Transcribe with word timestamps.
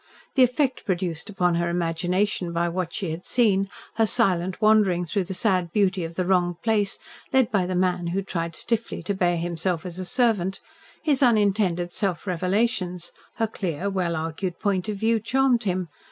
The 0.33 0.41
effect 0.41 0.83
produced 0.83 1.29
upon 1.29 1.53
her 1.61 1.69
imagination 1.69 2.51
by 2.51 2.69
what 2.69 2.91
she 2.91 3.11
had 3.11 3.23
seen, 3.23 3.69
her 3.97 4.07
silent 4.07 4.59
wandering 4.59 5.05
through 5.05 5.25
the 5.25 5.35
sad 5.35 5.71
beauty 5.71 6.03
of 6.03 6.15
the 6.15 6.25
wronged 6.25 6.63
place, 6.63 6.97
led 7.31 7.51
by 7.51 7.67
the 7.67 7.75
man 7.75 8.07
who 8.07 8.23
tried 8.23 8.55
stiffly 8.55 9.03
to 9.03 9.13
bear 9.13 9.37
himself 9.37 9.85
as 9.85 9.99
a 9.99 10.03
servant, 10.05 10.59
his 11.03 11.21
unintended 11.21 11.91
self 11.93 12.25
revelations, 12.25 13.11
her 13.35 13.45
clear, 13.45 13.91
well 13.91 14.15
argued 14.15 14.57
point 14.57 14.89
of 14.89 14.97
view 14.97 15.19
charmed 15.19 15.65
him. 15.65 15.87